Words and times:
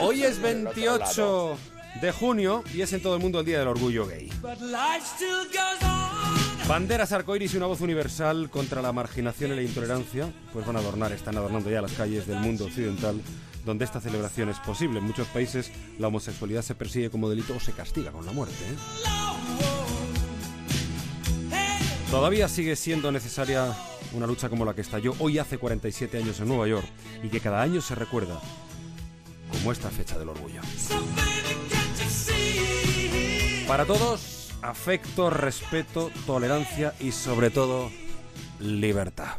Hoy 0.00 0.22
es 0.22 0.40
28 0.40 1.56
de 2.00 2.12
junio 2.12 2.62
y 2.74 2.82
es 2.82 2.92
en 2.92 3.00
todo 3.02 3.16
el 3.16 3.22
mundo 3.22 3.40
el 3.40 3.46
Día 3.46 3.58
del 3.58 3.68
Orgullo 3.68 4.06
Gay. 4.06 4.30
Banderas 6.68 7.12
arcoíris 7.12 7.54
y 7.54 7.56
una 7.56 7.66
voz 7.66 7.80
universal 7.80 8.50
contra 8.50 8.82
la 8.82 8.92
marginación 8.92 9.52
y 9.52 9.56
la 9.56 9.62
intolerancia, 9.62 10.32
pues 10.52 10.66
van 10.66 10.76
a 10.76 10.80
adornar, 10.80 11.12
están 11.12 11.36
adornando 11.36 11.70
ya 11.70 11.80
las 11.80 11.92
calles 11.92 12.26
del 12.26 12.40
mundo 12.40 12.64
occidental, 12.64 13.20
donde 13.64 13.84
esta 13.84 14.00
celebración 14.00 14.48
es 14.48 14.58
posible. 14.58 14.98
En 14.98 15.04
muchos 15.04 15.28
países 15.28 15.70
la 15.98 16.08
homosexualidad 16.08 16.62
se 16.62 16.74
persigue 16.74 17.10
como 17.10 17.30
delito 17.30 17.54
o 17.54 17.60
se 17.60 17.72
castiga 17.72 18.10
con 18.10 18.26
la 18.26 18.32
muerte. 18.32 18.56
¿eh? 18.64 18.76
Todavía 22.10 22.48
sigue 22.48 22.76
siendo 22.76 23.12
necesaria 23.12 23.76
una 24.12 24.26
lucha 24.26 24.48
como 24.48 24.64
la 24.64 24.74
que 24.74 24.80
estalló 24.80 25.14
hoy 25.18 25.38
hace 25.38 25.58
47 25.58 26.18
años 26.18 26.40
en 26.40 26.48
Nueva 26.48 26.66
York 26.68 26.86
y 27.22 27.28
que 27.28 27.40
cada 27.40 27.62
año 27.62 27.80
se 27.80 27.94
recuerda 27.94 28.40
como 29.66 29.72
esta 29.72 29.90
fecha 29.90 30.16
del 30.16 30.28
orgullo. 30.28 30.60
Para 33.66 33.84
todos, 33.84 34.52
afecto, 34.62 35.28
respeto, 35.28 36.12
tolerancia 36.24 36.94
y 37.00 37.10
sobre 37.10 37.50
todo 37.50 37.90
libertad. 38.60 39.38